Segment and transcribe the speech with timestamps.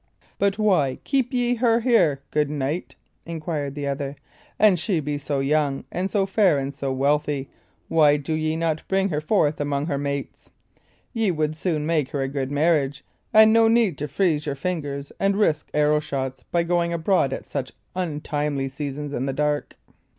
[0.39, 4.15] "But why keep ye her here, good knight?" inquired the other.
[4.57, 7.51] "An she be so young, and so fair, and so wealthy,
[7.87, 10.49] why do ye not bring her forth among her mates?
[11.13, 15.11] Ye would soon make her a good marriage, and no need to freeze your fingers
[15.19, 19.77] and risk arrow shots by going abroad at such untimely seasons in the dark."